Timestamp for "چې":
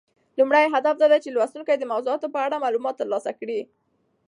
1.23-1.29